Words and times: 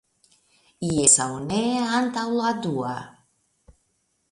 Jes 0.93 1.17
aŭ 1.25 1.27
ne 1.43 1.59
antaŭ 1.99 2.25
la 2.39 2.57
dua. 2.65 2.97